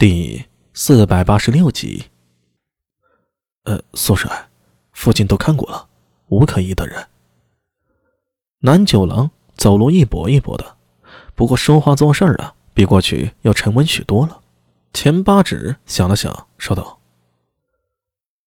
[0.00, 2.06] 第四百八十六集。
[3.64, 4.48] 呃，苏帅，
[4.92, 5.90] 附近都看过了，
[6.28, 7.06] 无可疑的人。
[8.60, 10.78] 南九郎走路一跛一跛的，
[11.34, 14.40] 不过说话做事儿啊，比过去要沉稳许多了。
[14.94, 16.98] 钱八指想了想，说道：“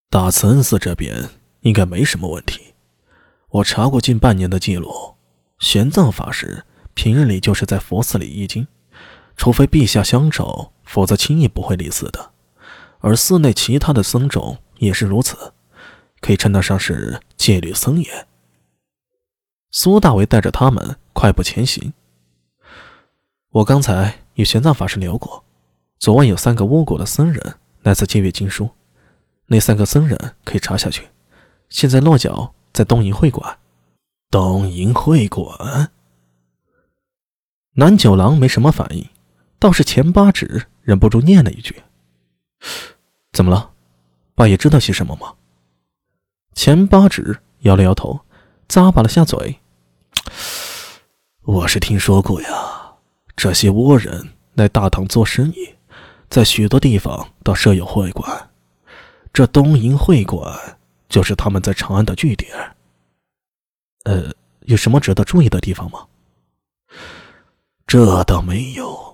[0.09, 1.29] 大慈恩寺这边
[1.59, 2.73] 应该没什么问题。
[3.49, 5.13] 我查过近半年的记录，
[5.59, 6.65] 玄奘法师
[6.95, 8.67] 平日里就是在佛寺里译经。”
[9.37, 12.31] 除非陛下相召，否则轻易不会离寺的。
[12.99, 15.53] 而寺内其他的僧众也是如此，
[16.21, 18.27] 可以称得上是戒律森严。
[19.71, 21.93] 苏大为带着他们快步前行。
[23.49, 25.43] 我刚才与玄奘法师聊过，
[25.99, 28.69] 昨晚有三个倭国的僧人来此借阅经书，
[29.47, 31.09] 那三个僧人可以查下去。
[31.69, 33.57] 现在落脚在东瀛会馆。
[34.31, 35.91] 东瀛会馆。
[37.75, 39.09] 南九郎没什么反应。
[39.59, 41.81] 倒是前八指忍不住念了一句
[43.31, 43.71] ：“怎么了？
[44.35, 45.33] 八爷知道些什么吗？”
[46.53, 48.19] 钱八指摇了摇头，
[48.67, 49.59] 咂巴了下嘴
[51.43, 52.95] ：“我是听说过呀，
[53.35, 55.73] 这些倭人来大唐做生意，
[56.29, 58.49] 在许多地方都设有会馆，
[59.31, 62.75] 这东瀛会馆就是他们在长安的据点。
[64.03, 66.05] 呃，有什么值得注意的地方吗？
[67.87, 69.12] 这倒没有。”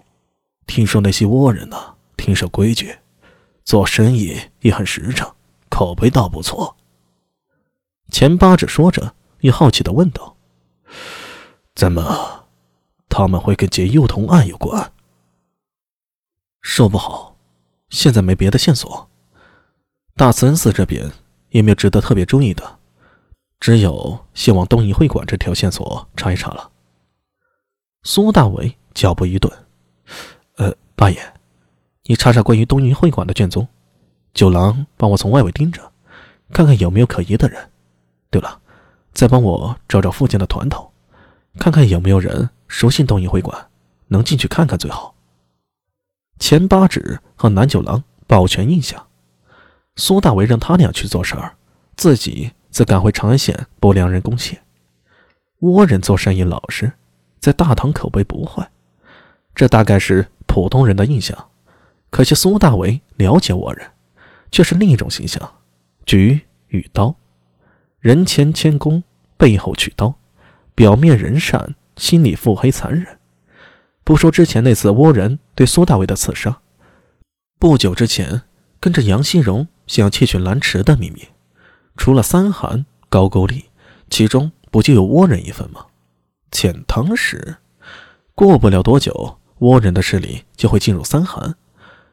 [0.69, 2.95] 听说那些倭人呢，挺守规矩，
[3.65, 5.27] 做生意也很实诚，
[5.67, 6.77] 口碑倒不错。
[8.11, 10.37] 钱八指说着，也好奇的问道
[11.73, 12.45] ：“怎么，
[13.09, 14.93] 他们会跟劫幼童案有关？”
[16.61, 17.35] 说不好，
[17.89, 19.09] 现在没别的线索。
[20.15, 21.11] 大慈恩寺这边
[21.49, 22.77] 也没有值得特别注意的，
[23.59, 26.71] 只有先往东瀛会馆这条线索查一查了。
[28.03, 29.51] 苏大为脚步一顿。
[30.59, 31.17] 呃，八爷，
[32.03, 33.65] 你查查关于东瀛会馆的卷宗，
[34.33, 35.89] 九郎帮我从外围盯着，
[36.51, 37.69] 看看有没有可疑的人。
[38.29, 38.59] 对了，
[39.13, 40.91] 再帮我找找附近的团头，
[41.57, 43.69] 看看有没有人熟悉东瀛会馆，
[44.09, 45.15] 能进去看看最好。
[46.39, 49.07] 钱八指和南九郎保全印象，
[49.95, 51.55] 苏大为让他俩去做事儿，
[51.95, 54.61] 自己则赶回长安县拨粮人贡献。
[55.61, 56.91] 倭人做生意老实，
[57.39, 58.69] 在大唐口碑不坏，
[59.55, 60.27] 这大概是。
[60.49, 61.49] 普通人的印象，
[62.09, 63.91] 可惜苏大为了解我人，
[64.51, 65.53] 却是另一种形象。
[66.07, 67.15] 举与刀，
[67.99, 69.03] 人前谦恭，
[69.37, 70.15] 背后取刀，
[70.73, 73.19] 表面仁善，心里腹黑残忍。
[74.03, 76.61] 不说之前那次倭人对苏大为的刺杀，
[77.59, 78.41] 不久之前
[78.79, 81.27] 跟着杨新荣想要窃取蓝池的秘密，
[81.95, 83.65] 除了三韩高句丽，
[84.09, 85.85] 其中不就有倭人一份吗？
[86.51, 87.57] 遣唐使，
[88.33, 89.38] 过不了多久。
[89.59, 91.55] 倭人的势力就会进入三韩，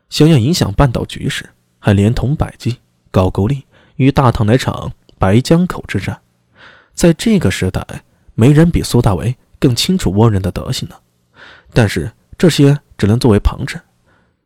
[0.08, 1.48] 想要影响半岛局势，
[1.78, 2.78] 还连同百济、
[3.10, 3.64] 高句丽
[3.96, 6.20] 与大唐来场白江口之战。
[6.92, 7.86] 在这个时代，
[8.34, 11.00] 没人比苏大为更清楚倭人的德行了。
[11.72, 13.80] 但是这些只能作为旁证，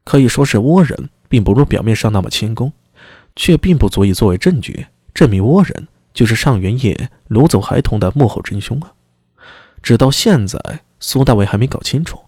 [0.04, 2.72] 可以说是倭人并不如表面上那么谦恭，
[3.36, 8.92] 却并不足以作为证据证明倭人就是上元夜掳走孩童的幕后真凶啊！
[9.82, 10.58] 直到现在，
[10.98, 12.18] 苏大为还没搞清楚。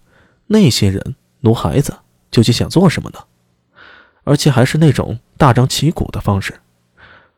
[0.53, 1.97] 那些人奴孩子
[2.31, 3.19] 究竟想做什么呢？
[4.25, 6.61] 而且还是那种大张旗鼓的方式。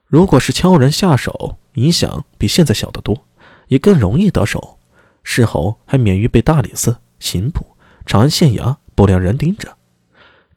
[0.07, 3.25] 如果是悄然下手，影响比现在小得多，
[3.69, 4.79] 也更容易得手。
[5.23, 7.65] 事后还免于被大理寺、刑部、
[8.05, 9.77] 长安县衙不良人盯着。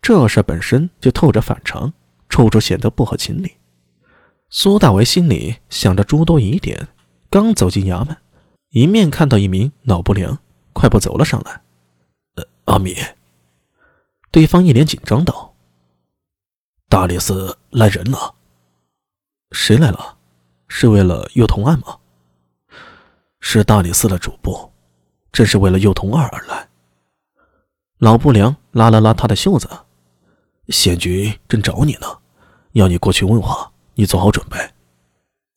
[0.02, 1.94] 这事本身就透着反常，
[2.28, 3.54] 处处显得不合情理。
[4.50, 6.88] 苏大为心里想着诸多疑点，
[7.30, 8.18] 刚走进衙门，
[8.72, 10.40] 迎面看到一名老不良
[10.74, 11.62] 快步走了上来。
[12.78, 12.96] 阿米，
[14.30, 15.56] 对方一脸紧张道
[16.88, 18.36] ：“大理寺来人了。
[19.52, 20.16] 谁来了？
[20.68, 21.98] 是为了幼童案吗？
[23.40, 24.72] 是大理寺的主簿，
[25.32, 26.70] 正是为了幼童二而来。”
[27.98, 29.68] 老不良拉了拉他的袖子
[30.70, 32.20] ：“县局正找你呢，
[32.74, 34.58] 要你过去问话，你做好准备。”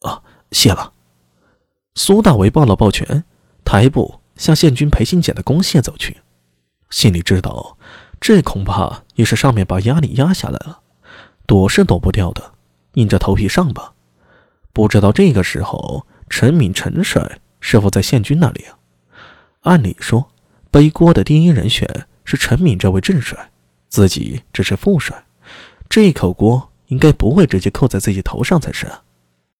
[0.08, 0.22] 啊，
[0.52, 0.94] 谢了。
[1.96, 3.24] 苏大为抱了抱拳，
[3.62, 6.22] 抬步向县君裴新简的公廨走去。
[6.90, 7.78] 心里知道，
[8.20, 10.80] 这恐怕也是上面把压力压下来了，
[11.46, 12.52] 躲是躲不掉的，
[12.94, 13.94] 硬着头皮上吧。
[14.72, 18.78] 不知道这个时候，陈敏陈帅是否在县军那里啊？
[19.62, 20.30] 按理说，
[20.70, 23.50] 背锅的第一人选是陈敏这位正帅，
[23.88, 25.24] 自己只是副帅，
[25.88, 29.02] 这一口锅应该不会直接扣在自己头上才是啊。